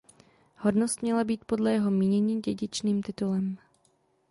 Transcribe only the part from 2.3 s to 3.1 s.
dědičným